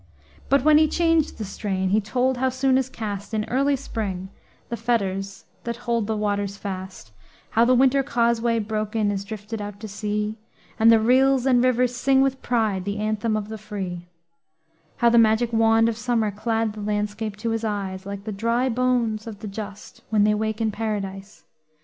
But 0.49 0.63
when 0.63 0.79
he 0.79 0.87
changed 0.87 1.37
the 1.37 1.45
strain, 1.45 1.89
he 1.89 2.01
told 2.01 2.37
how 2.37 2.49
soon 2.49 2.79
is 2.79 2.89
cast 2.89 3.35
In 3.35 3.45
early 3.49 3.75
Spring, 3.75 4.29
the 4.69 4.75
fetters 4.75 5.45
that 5.63 5.77
hold 5.85 6.07
the 6.07 6.17
waters 6.17 6.57
fast; 6.57 7.11
How 7.51 7.65
the 7.65 7.75
Winter 7.75 8.01
causeway, 8.01 8.57
broken, 8.57 9.11
is 9.11 9.23
drifted 9.23 9.61
out 9.61 9.79
to 9.79 9.87
sea, 9.87 10.39
And 10.79 10.91
the 10.91 10.99
rills 10.99 11.45
and 11.45 11.63
rivers 11.63 11.95
sing 11.95 12.21
with 12.21 12.41
pride 12.41 12.83
the 12.83 12.97
anthem 12.97 13.37
of 13.37 13.47
the 13.47 13.59
free; 13.59 14.07
How 14.97 15.09
the 15.09 15.19
magic 15.19 15.53
wand 15.53 15.87
of 15.87 15.95
Summer 15.97 16.31
clad 16.31 16.73
the 16.73 16.81
landscape 16.81 17.35
to 17.37 17.51
his 17.51 17.63
eyes, 17.63 18.03
Like 18.03 18.23
the 18.23 18.31
dry 18.31 18.69
bones 18.69 19.27
of 19.27 19.37
the 19.37 19.47
just 19.47 20.01
when 20.09 20.23
they 20.23 20.33
wake 20.33 20.59
in 20.59 20.71
Paradise. 20.71 21.43